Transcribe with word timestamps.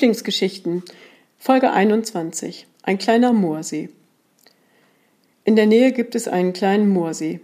Lieblingsgeschichten. 0.00 0.82
Folge 1.36 1.72
21. 1.72 2.66
Ein 2.82 2.96
kleiner 2.96 3.34
Moorsee. 3.34 3.90
In 5.44 5.56
der 5.56 5.66
Nähe 5.66 5.92
gibt 5.92 6.14
es 6.14 6.26
einen 6.26 6.54
kleinen 6.54 6.88
Moorsee. 6.88 7.40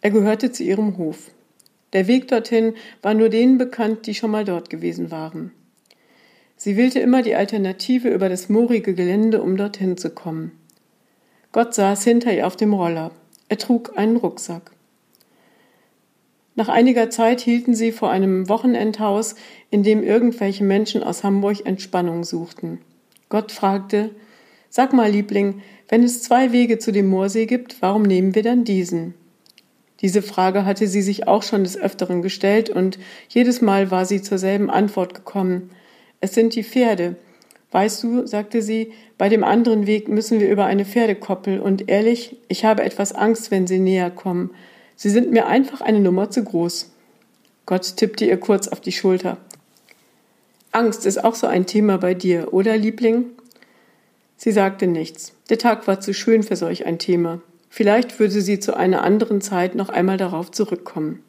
Er 0.00 0.10
gehörte 0.10 0.50
zu 0.52 0.62
ihrem 0.62 0.96
Hof. 0.96 1.30
Der 1.92 2.06
Weg 2.06 2.28
dorthin 2.28 2.72
war 3.02 3.12
nur 3.12 3.28
denen 3.28 3.58
bekannt, 3.58 4.06
die 4.06 4.14
schon 4.14 4.30
mal 4.30 4.46
dort 4.46 4.70
gewesen 4.70 5.10
waren. 5.10 5.52
Sie 6.56 6.78
wählte 6.78 6.98
immer 6.98 7.20
die 7.20 7.34
Alternative 7.34 8.08
über 8.08 8.30
das 8.30 8.48
moorige 8.48 8.94
Gelände, 8.94 9.42
um 9.42 9.58
dorthin 9.58 9.98
zu 9.98 10.08
kommen. 10.08 10.52
Gott 11.52 11.74
saß 11.74 12.04
hinter 12.04 12.32
ihr 12.32 12.46
auf 12.46 12.56
dem 12.56 12.72
Roller. 12.72 13.10
Er 13.50 13.58
trug 13.58 13.98
einen 13.98 14.16
Rucksack. 14.16 14.71
Nach 16.54 16.68
einiger 16.68 17.08
Zeit 17.08 17.40
hielten 17.40 17.74
sie 17.74 17.92
vor 17.92 18.10
einem 18.10 18.48
Wochenendhaus, 18.48 19.36
in 19.70 19.82
dem 19.82 20.02
irgendwelche 20.02 20.64
Menschen 20.64 21.02
aus 21.02 21.24
Hamburg 21.24 21.64
Entspannung 21.64 22.24
suchten. 22.24 22.80
Gott 23.28 23.52
fragte, 23.52 24.10
Sag 24.68 24.92
mal, 24.92 25.10
Liebling, 25.10 25.62
wenn 25.88 26.02
es 26.02 26.22
zwei 26.22 26.52
Wege 26.52 26.78
zu 26.78 26.92
dem 26.92 27.08
Moorsee 27.08 27.46
gibt, 27.46 27.82
warum 27.82 28.02
nehmen 28.02 28.34
wir 28.34 28.42
dann 28.42 28.64
diesen? 28.64 29.14
Diese 30.00 30.22
Frage 30.22 30.64
hatte 30.64 30.86
sie 30.86 31.02
sich 31.02 31.28
auch 31.28 31.42
schon 31.42 31.62
des 31.62 31.78
Öfteren 31.78 32.22
gestellt 32.22 32.70
und 32.70 32.98
jedes 33.28 33.60
Mal 33.60 33.90
war 33.90 34.04
sie 34.04 34.20
zur 34.20 34.38
selben 34.38 34.70
Antwort 34.70 35.14
gekommen. 35.14 35.70
Es 36.20 36.34
sind 36.34 36.54
die 36.54 36.64
Pferde. 36.64 37.16
Weißt 37.70 38.02
du, 38.02 38.26
sagte 38.26 38.62
sie, 38.62 38.92
bei 39.16 39.28
dem 39.28 39.44
anderen 39.44 39.86
Weg 39.86 40.08
müssen 40.08 40.40
wir 40.40 40.50
über 40.50 40.66
eine 40.66 40.84
Pferdekoppel 40.84 41.60
und 41.60 41.88
ehrlich, 41.88 42.36
ich 42.48 42.64
habe 42.64 42.82
etwas 42.82 43.12
Angst, 43.12 43.50
wenn 43.50 43.66
sie 43.66 43.78
näher 43.78 44.10
kommen. 44.10 44.50
Sie 45.02 45.10
sind 45.10 45.32
mir 45.32 45.46
einfach 45.46 45.80
eine 45.80 45.98
Nummer 45.98 46.30
zu 46.30 46.44
groß. 46.44 46.92
Gott 47.66 47.96
tippte 47.96 48.24
ihr 48.24 48.36
kurz 48.36 48.68
auf 48.68 48.80
die 48.80 48.92
Schulter. 48.92 49.36
Angst 50.70 51.06
ist 51.06 51.24
auch 51.24 51.34
so 51.34 51.48
ein 51.48 51.66
Thema 51.66 51.98
bei 51.98 52.14
dir, 52.14 52.54
oder, 52.54 52.76
Liebling? 52.76 53.24
Sie 54.36 54.52
sagte 54.52 54.86
nichts. 54.86 55.32
Der 55.50 55.58
Tag 55.58 55.88
war 55.88 55.98
zu 55.98 56.14
schön 56.14 56.44
für 56.44 56.54
solch 56.54 56.86
ein 56.86 57.00
Thema. 57.00 57.40
Vielleicht 57.68 58.20
würde 58.20 58.40
sie 58.40 58.60
zu 58.60 58.76
einer 58.76 59.02
anderen 59.02 59.40
Zeit 59.40 59.74
noch 59.74 59.88
einmal 59.88 60.18
darauf 60.18 60.52
zurückkommen. 60.52 61.24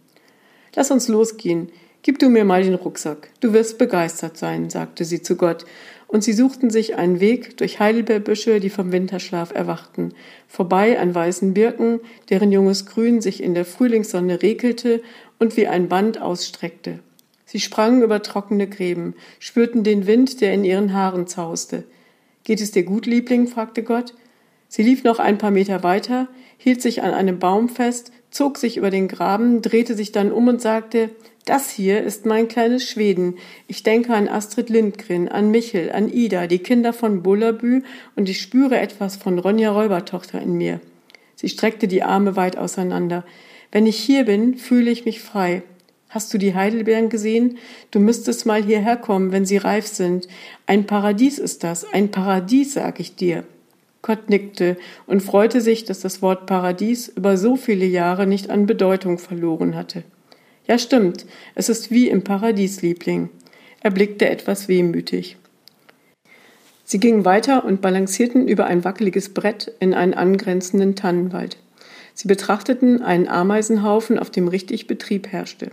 Lass 0.75 0.91
uns 0.91 1.08
losgehen. 1.08 1.71
Gib 2.03 2.19
du 2.19 2.29
mir 2.29 2.43
mal 2.43 2.63
den 2.63 2.75
Rucksack. 2.75 3.29
Du 3.39 3.53
wirst 3.53 3.77
begeistert 3.77 4.37
sein, 4.37 4.69
sagte 4.69 5.05
sie 5.05 5.21
zu 5.21 5.37
Gott 5.37 5.65
und 6.07 6.21
sie 6.21 6.33
suchten 6.33 6.69
sich 6.69 6.97
einen 6.97 7.21
Weg 7.21 7.55
durch 7.57 7.79
Heidelbeerbüsche, 7.79 8.59
die 8.59 8.69
vom 8.69 8.91
Winterschlaf 8.91 9.55
erwachten, 9.55 10.13
vorbei 10.49 10.99
an 10.99 11.15
weißen 11.15 11.53
Birken, 11.53 12.01
deren 12.29 12.51
junges 12.51 12.85
Grün 12.85 13.21
sich 13.21 13.41
in 13.41 13.53
der 13.53 13.63
Frühlingssonne 13.63 14.41
regelte 14.41 15.01
und 15.39 15.55
wie 15.55 15.65
ein 15.67 15.87
Band 15.87 16.21
ausstreckte. 16.21 16.99
Sie 17.45 17.61
sprangen 17.61 18.03
über 18.03 18.21
trockene 18.21 18.67
Gräben, 18.67 19.15
spürten 19.39 19.85
den 19.85 20.05
Wind, 20.05 20.41
der 20.41 20.53
in 20.53 20.65
ihren 20.65 20.91
Haaren 20.91 21.25
zauste. 21.25 21.85
Geht 22.43 22.59
es 22.59 22.71
dir 22.71 22.83
gut, 22.83 23.05
Liebling? 23.05 23.47
fragte 23.47 23.81
Gott. 23.81 24.13
Sie 24.67 24.83
lief 24.83 25.05
noch 25.05 25.19
ein 25.19 25.37
paar 25.37 25.51
Meter 25.51 25.83
weiter, 25.83 26.27
hielt 26.57 26.81
sich 26.81 27.01
an 27.01 27.13
einem 27.13 27.39
Baum 27.39 27.69
fest, 27.69 28.11
zog 28.34 28.58
sich 28.58 28.78
über 28.78 28.89
den 28.89 29.08
Graben, 29.08 29.62
drehte 29.62 29.95
sich 29.95 30.12
dann 30.12 30.31
um 30.31 30.48
und 30.48 30.62
sagte 30.62 31.09
das 31.45 31.70
hier 31.70 32.02
ist 32.02 32.26
mein 32.26 32.48
kleines 32.48 32.89
Schweden. 32.89 33.36
Ich 33.67 33.84
denke 33.84 34.14
an 34.14 34.30
Astrid 34.30 34.70
Lindgren, 34.70 35.28
an 35.28 35.52
Michel, 35.52 35.92
an 35.92 36.12
Ida, 36.12 36.48
die 36.48 36.59
Kinder 36.59 36.93
von 36.93 37.22
Bullabü, 37.22 37.82
und 38.16 38.30
ich 38.30 38.42
spüre 38.42 38.80
etwas 38.80 39.17
von 39.17 39.39
Ronja 39.39 39.72
Räubertochter 39.72 40.42
in 40.42 40.54
mir. 40.54 40.80
Sie 41.36 41.49
streckte 41.49 41.89
die 41.89 42.04
Arme 42.04 42.38
weit 42.38 42.58
auseinander. 42.58 43.26
Wenn 43.73 43.86
ich 43.86 43.98
hier 43.98 44.23
bin, 44.23 44.55
fühle 44.55 44.89
ich 44.89 45.04
mich 45.04 45.20
frei. 45.20 45.64
Hast 46.08 46.33
du 46.33 46.38
die 46.38 46.55
Heidelbeeren 46.55 47.10
gesehen? 47.10 47.58
Du 47.92 47.99
müsstest 47.99 48.45
mal 48.45 48.64
hierher 48.64 48.95
kommen, 48.95 49.33
wenn 49.33 49.45
sie 49.45 49.58
reif 49.58 49.88
sind. 49.88 50.27
Ein 50.66 50.86
Paradies 50.86 51.39
ist 51.39 51.64
das, 51.66 51.86
ein 51.92 52.11
Paradies, 52.11 52.76
sag 52.76 53.02
ich 53.02 53.16
dir. 53.16 53.43
Gott 54.03 54.30
nickte 54.30 54.77
und 55.08 55.23
freute 55.23 55.61
sich, 55.61 55.86
dass 55.86 56.02
das 56.02 56.21
Wort 56.21 56.45
Paradies 56.45 57.08
über 57.08 57.37
so 57.37 57.55
viele 57.55 57.86
Jahre 57.86 58.27
nicht 58.27 58.49
an 58.49 58.67
Bedeutung 58.67 59.17
verloren 59.17 59.75
hatte. 59.75 60.03
Ja, 60.67 60.77
stimmt, 60.77 61.25
es 61.55 61.69
ist 61.69 61.89
wie 61.89 62.09
im 62.09 62.23
Paradies, 62.23 62.81
Liebling. 62.81 63.30
Er 63.81 63.92
blickte 63.92 64.30
etwas 64.30 64.67
wehmütig. 64.67 65.37
Sie 66.83 66.99
gingen 66.99 67.23
weiter 67.23 67.63
und 67.63 67.81
balancierten 67.81 68.47
über 68.47 68.65
ein 68.65 68.83
wackeliges 68.83 69.33
Brett 69.33 69.71
in 69.80 69.93
einen 69.93 70.13
angrenzenden 70.13 70.95
Tannenwald. 70.95 71.58
Sie 72.13 72.27
betrachteten 72.27 73.02
einen 73.02 73.30
Ameisenhaufen, 73.30 74.19
auf 74.19 74.30
dem 74.30 74.49
richtig 74.49 74.86
Betrieb 74.86 75.31
herrschte. 75.31 75.71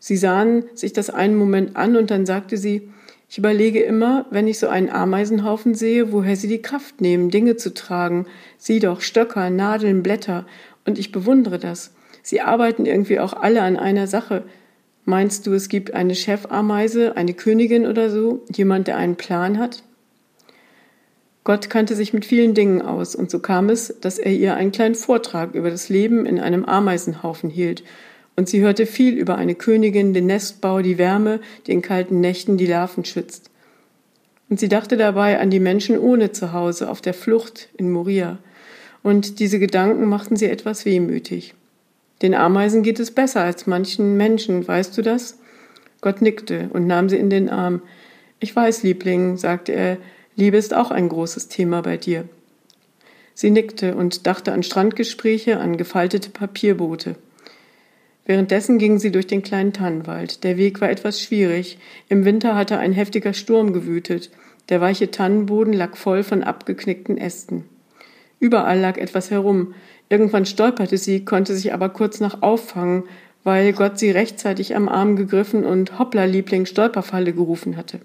Sie 0.00 0.16
sahen 0.16 0.64
sich 0.74 0.92
das 0.92 1.08
einen 1.08 1.36
Moment 1.36 1.76
an 1.76 1.96
und 1.96 2.10
dann 2.10 2.26
sagte 2.26 2.56
sie, 2.56 2.90
ich 3.28 3.36
überlege 3.36 3.80
immer, 3.80 4.24
wenn 4.30 4.48
ich 4.48 4.58
so 4.58 4.68
einen 4.68 4.88
Ameisenhaufen 4.88 5.74
sehe, 5.74 6.12
woher 6.12 6.34
sie 6.34 6.48
die 6.48 6.62
Kraft 6.62 7.02
nehmen, 7.02 7.30
Dinge 7.30 7.56
zu 7.56 7.74
tragen. 7.74 8.26
Sieh 8.56 8.80
doch, 8.80 9.02
Stöcker, 9.02 9.50
Nadeln, 9.50 10.02
Blätter. 10.02 10.46
Und 10.86 10.98
ich 10.98 11.12
bewundere 11.12 11.58
das. 11.58 11.92
Sie 12.22 12.40
arbeiten 12.40 12.86
irgendwie 12.86 13.20
auch 13.20 13.34
alle 13.34 13.62
an 13.62 13.76
einer 13.76 14.06
Sache. 14.06 14.44
Meinst 15.04 15.46
du, 15.46 15.52
es 15.52 15.68
gibt 15.68 15.92
eine 15.92 16.14
Chefameise, 16.14 17.16
eine 17.16 17.34
Königin 17.34 17.86
oder 17.86 18.10
so, 18.10 18.44
jemand, 18.54 18.88
der 18.88 18.96
einen 18.96 19.16
Plan 19.16 19.58
hat? 19.58 19.82
Gott 21.44 21.70
kannte 21.70 21.94
sich 21.94 22.12
mit 22.12 22.26
vielen 22.26 22.52
Dingen 22.52 22.82
aus, 22.82 23.14
und 23.14 23.30
so 23.30 23.38
kam 23.38 23.70
es, 23.70 23.94
dass 24.02 24.18
er 24.18 24.32
ihr 24.32 24.54
einen 24.56 24.72
kleinen 24.72 24.94
Vortrag 24.94 25.54
über 25.54 25.70
das 25.70 25.88
Leben 25.88 26.26
in 26.26 26.38
einem 26.38 26.66
Ameisenhaufen 26.66 27.48
hielt, 27.48 27.82
und 28.38 28.48
sie 28.48 28.60
hörte 28.60 28.86
viel 28.86 29.18
über 29.18 29.34
eine 29.34 29.56
Königin, 29.56 30.14
den 30.14 30.26
Nestbau, 30.26 30.80
die 30.80 30.96
Wärme, 30.96 31.40
die 31.66 31.72
in 31.72 31.82
kalten 31.82 32.20
Nächten 32.20 32.56
die 32.56 32.66
Larven 32.66 33.04
schützt. 33.04 33.50
Und 34.48 34.60
sie 34.60 34.68
dachte 34.68 34.96
dabei 34.96 35.40
an 35.40 35.50
die 35.50 35.58
Menschen 35.58 35.98
ohne 35.98 36.30
Zuhause, 36.30 36.88
auf 36.88 37.00
der 37.00 37.14
Flucht 37.14 37.68
in 37.76 37.90
Moria, 37.90 38.38
und 39.02 39.40
diese 39.40 39.58
Gedanken 39.58 40.04
machten 40.04 40.36
sie 40.36 40.46
etwas 40.46 40.84
wehmütig. 40.84 41.54
Den 42.22 42.32
Ameisen 42.32 42.84
geht 42.84 43.00
es 43.00 43.10
besser 43.10 43.40
als 43.40 43.66
manchen 43.66 44.16
Menschen, 44.16 44.68
weißt 44.68 44.96
du 44.96 45.02
das? 45.02 45.40
Gott 46.00 46.22
nickte 46.22 46.70
und 46.72 46.86
nahm 46.86 47.08
sie 47.08 47.16
in 47.16 47.30
den 47.30 47.48
Arm. 47.48 47.82
Ich 48.38 48.54
weiß, 48.54 48.84
Liebling, 48.84 49.36
sagte 49.36 49.72
er, 49.72 49.96
Liebe 50.36 50.58
ist 50.58 50.74
auch 50.74 50.92
ein 50.92 51.08
großes 51.08 51.48
Thema 51.48 51.82
bei 51.82 51.96
dir. 51.96 52.28
Sie 53.34 53.50
nickte 53.50 53.96
und 53.96 54.28
dachte 54.28 54.52
an 54.52 54.62
Strandgespräche, 54.62 55.58
an 55.58 55.76
gefaltete 55.76 56.30
Papierboote. 56.30 57.16
Währenddessen 58.28 58.76
ging 58.76 58.98
sie 58.98 59.10
durch 59.10 59.26
den 59.26 59.42
kleinen 59.42 59.72
Tannenwald. 59.72 60.44
Der 60.44 60.58
Weg 60.58 60.82
war 60.82 60.90
etwas 60.90 61.18
schwierig. 61.18 61.78
Im 62.10 62.26
Winter 62.26 62.54
hatte 62.54 62.76
ein 62.78 62.92
heftiger 62.92 63.32
Sturm 63.32 63.72
gewütet. 63.72 64.30
Der 64.68 64.82
weiche 64.82 65.10
Tannenboden 65.10 65.72
lag 65.72 65.96
voll 65.96 66.22
von 66.22 66.42
abgeknickten 66.42 67.16
Ästen. 67.16 67.64
Überall 68.38 68.80
lag 68.80 68.98
etwas 68.98 69.30
herum. 69.30 69.72
Irgendwann 70.10 70.44
stolperte 70.44 70.98
sie, 70.98 71.24
konnte 71.24 71.56
sich 71.56 71.72
aber 71.72 71.88
kurz 71.88 72.20
nach 72.20 72.42
auffangen, 72.42 73.04
weil 73.44 73.72
Gott 73.72 73.98
sie 73.98 74.10
rechtzeitig 74.10 74.76
am 74.76 74.90
Arm 74.90 75.16
gegriffen 75.16 75.64
und 75.64 75.98
Hoppla 75.98 76.26
Liebling 76.26 76.66
Stolperfalle 76.66 77.32
gerufen 77.32 77.78
hatte. 77.78 77.98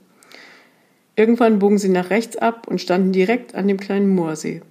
Irgendwann 1.17 1.59
bogen 1.59 1.77
sie 1.77 1.89
nach 1.89 2.11
rechts 2.11 2.37
ab 2.37 2.65
und 2.69 2.79
standen 2.79 3.11
direkt 3.11 3.55
an 3.55 3.67
dem 3.67 3.77
kleinen 3.77 4.07
Moorsee. 4.07 4.61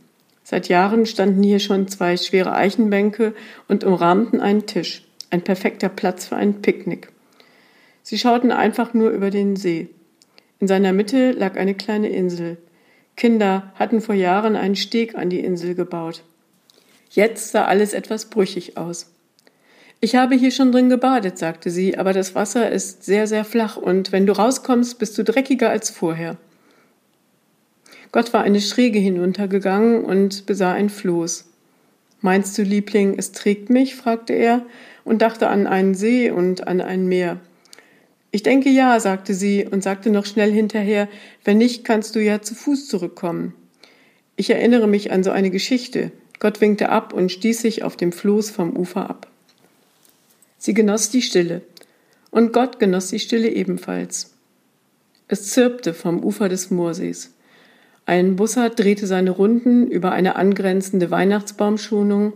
Seit 0.45 0.69
Jahren 0.69 1.05
standen 1.05 1.43
hier 1.43 1.61
schon 1.61 1.89
zwei 1.89 2.17
schwere 2.17 2.55
Eichenbänke 2.55 3.35
und 3.69 3.85
umrahmten 3.85 4.41
einen 4.41 4.65
Tisch, 4.65 5.05
ein 5.33 5.43
perfekter 5.43 5.89
Platz 5.89 6.27
für 6.27 6.37
ein 6.37 6.63
Picknick. 6.63 7.09
Sie 8.03 8.19
schauten 8.19 8.53
einfach 8.53 8.95
nur 8.95 9.11
über 9.11 9.31
den 9.31 9.57
See. 9.57 9.89
In 10.61 10.69
seiner 10.69 10.93
Mitte 10.93 11.33
lag 11.33 11.57
eine 11.57 11.75
kleine 11.75 12.11
Insel. 12.11 12.59
Kinder 13.17 13.73
hatten 13.75 14.01
vor 14.01 14.15
Jahren 14.15 14.57
einen 14.57 14.77
Steg 14.77 15.17
an 15.17 15.31
die 15.31 15.41
Insel 15.41 15.75
gebaut. 15.75 16.23
Jetzt 17.11 17.51
sah 17.51 17.65
alles 17.65 17.95
etwas 17.95 18.27
brüchig 18.27 18.77
aus. 18.77 19.11
Ich 20.01 20.17
habe 20.17 20.35
hier 20.35 20.51
schon 20.51 20.73
drin 20.73 20.89
gebadet, 20.89 21.39
sagte 21.39 21.71
sie, 21.71 21.97
aber 21.97 22.13
das 22.13 22.35
Wasser 22.35 22.71
ist 22.71 23.05
sehr, 23.05 23.27
sehr 23.27 23.45
flach 23.45 23.77
und 23.77 24.13
wenn 24.13 24.27
du 24.27 24.33
rauskommst, 24.33 24.99
bist 24.99 25.17
du 25.17 25.25
dreckiger 25.25 25.71
als 25.71 25.91
vorher. 25.91 26.37
Gott 28.11 28.33
war 28.35 28.43
eine 28.43 28.61
Schräge 28.61 28.99
hinuntergegangen 28.99 30.05
und 30.05 30.45
besah 30.45 30.73
ein 30.73 30.91
Floß. 30.91 31.47
Meinst 32.21 32.59
du, 32.59 32.63
Liebling, 32.63 33.15
es 33.17 33.33
trägt 33.33 33.71
mich? 33.71 33.95
fragte 33.95 34.33
er 34.33 34.63
und 35.05 35.23
dachte 35.23 35.49
an 35.49 35.67
einen 35.67 35.95
See 35.95 36.31
und 36.31 36.67
an 36.67 36.81
ein 36.81 37.07
Meer. 37.07 37.41
Ich 38.31 38.43
denke 38.43 38.71
ja, 38.71 38.99
sagte 38.99 39.35
sie 39.35 39.67
und 39.67 39.83
sagte 39.83 40.11
noch 40.11 40.25
schnell 40.25 40.51
hinterher, 40.51 41.09
wenn 41.45 41.59
nicht, 41.59 41.85
kannst 41.85 42.15
du 42.15 42.21
ja 42.21 42.41
zu 42.41 42.55
Fuß 42.55 42.89
zurückkommen. 42.89 43.55
Ich 44.37 44.49
erinnere 44.49 44.89
mich 44.89 45.13
an 45.13 45.23
so 45.23 45.31
eine 45.31 45.51
Geschichte. 45.51 46.13
Gott 46.41 46.61
winkte 46.61 46.89
ab 46.89 47.13
und 47.13 47.31
stieß 47.31 47.61
sich 47.61 47.83
auf 47.85 47.97
dem 47.97 48.11
Floß 48.11 48.51
vom 48.51 48.77
Ufer 48.77 49.09
ab. 49.09 49.29
Sie 50.59 50.75
genoss 50.75 51.11
die 51.11 51.23
Stille, 51.23 51.63
und 52.31 52.53
Gott 52.53 52.79
genoss 52.79 53.09
die 53.09 53.19
Stille 53.19 53.51
ebenfalls. 53.51 54.33
Es 55.29 55.51
zirpte 55.51 55.93
vom 55.93 56.25
Ufer 56.25 56.49
des 56.49 56.71
Moorsees. 56.71 57.33
Ein 58.07 58.37
Bussard 58.37 58.79
drehte 58.79 59.07
seine 59.07 59.31
Runden 59.31 59.87
über 59.87 60.13
eine 60.13 60.37
angrenzende 60.37 61.11
Weihnachtsbaumschonung. 61.11 62.33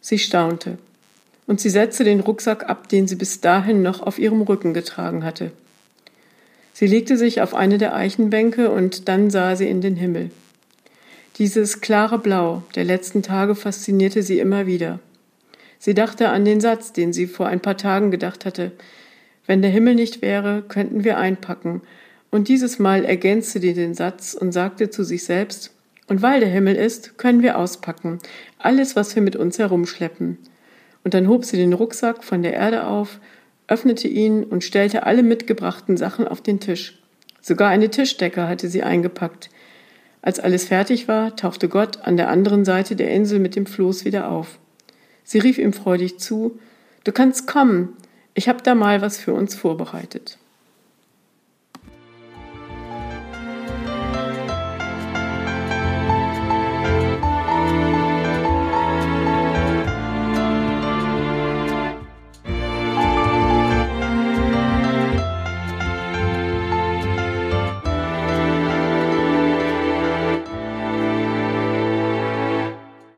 Sie 0.00 0.18
staunte, 0.18 0.78
und 1.52 1.60
sie 1.60 1.68
setzte 1.68 2.02
den 2.02 2.20
Rucksack 2.20 2.70
ab, 2.70 2.88
den 2.88 3.06
sie 3.06 3.14
bis 3.14 3.42
dahin 3.42 3.82
noch 3.82 4.00
auf 4.00 4.18
ihrem 4.18 4.40
Rücken 4.40 4.72
getragen 4.72 5.22
hatte. 5.22 5.52
Sie 6.72 6.86
legte 6.86 7.18
sich 7.18 7.42
auf 7.42 7.52
eine 7.52 7.76
der 7.76 7.94
Eichenbänke 7.94 8.70
und 8.70 9.06
dann 9.06 9.28
sah 9.28 9.54
sie 9.54 9.68
in 9.68 9.82
den 9.82 9.96
Himmel. 9.96 10.30
Dieses 11.36 11.82
klare 11.82 12.18
Blau 12.18 12.62
der 12.74 12.84
letzten 12.84 13.22
Tage 13.22 13.54
faszinierte 13.54 14.22
sie 14.22 14.38
immer 14.38 14.66
wieder. 14.66 14.98
Sie 15.78 15.92
dachte 15.92 16.30
an 16.30 16.46
den 16.46 16.62
Satz, 16.62 16.94
den 16.94 17.12
sie 17.12 17.26
vor 17.26 17.48
ein 17.48 17.60
paar 17.60 17.76
Tagen 17.76 18.10
gedacht 18.10 18.46
hatte. 18.46 18.72
Wenn 19.46 19.60
der 19.60 19.72
Himmel 19.72 19.94
nicht 19.94 20.22
wäre, 20.22 20.64
könnten 20.66 21.04
wir 21.04 21.18
einpacken. 21.18 21.82
Und 22.30 22.48
dieses 22.48 22.78
Mal 22.78 23.04
ergänzte 23.04 23.60
sie 23.60 23.74
den 23.74 23.92
Satz 23.92 24.32
und 24.32 24.52
sagte 24.52 24.88
zu 24.88 25.04
sich 25.04 25.24
selbst, 25.24 25.74
und 26.06 26.22
weil 26.22 26.40
der 26.40 26.48
Himmel 26.48 26.76
ist, 26.76 27.18
können 27.18 27.42
wir 27.42 27.58
auspacken. 27.58 28.20
Alles, 28.56 28.96
was 28.96 29.14
wir 29.14 29.22
mit 29.22 29.36
uns 29.36 29.58
herumschleppen. 29.58 30.38
Und 31.04 31.14
dann 31.14 31.28
hob 31.28 31.44
sie 31.44 31.56
den 31.56 31.72
Rucksack 31.72 32.24
von 32.24 32.42
der 32.42 32.54
Erde 32.54 32.86
auf, 32.86 33.18
öffnete 33.66 34.08
ihn 34.08 34.44
und 34.44 34.64
stellte 34.64 35.04
alle 35.04 35.22
mitgebrachten 35.22 35.96
Sachen 35.96 36.28
auf 36.28 36.40
den 36.40 36.60
Tisch. 36.60 36.98
Sogar 37.40 37.70
eine 37.70 37.90
Tischdecke 37.90 38.46
hatte 38.46 38.68
sie 38.68 38.82
eingepackt. 38.82 39.50
Als 40.20 40.38
alles 40.38 40.66
fertig 40.66 41.08
war, 41.08 41.34
tauchte 41.34 41.68
Gott 41.68 42.02
an 42.02 42.16
der 42.16 42.28
anderen 42.28 42.64
Seite 42.64 42.94
der 42.94 43.10
Insel 43.10 43.40
mit 43.40 43.56
dem 43.56 43.66
Floß 43.66 44.04
wieder 44.04 44.30
auf. 44.30 44.58
Sie 45.24 45.38
rief 45.38 45.58
ihm 45.58 45.72
freudig 45.72 46.18
zu 46.18 46.58
Du 47.04 47.10
kannst 47.10 47.48
kommen, 47.48 47.96
ich 48.34 48.48
hab 48.48 48.62
da 48.62 48.76
mal 48.76 49.02
was 49.02 49.18
für 49.18 49.34
uns 49.34 49.56
vorbereitet. 49.56 50.38